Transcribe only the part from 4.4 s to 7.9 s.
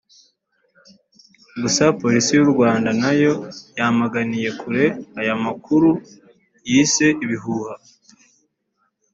kure aya makuru yise ibihuha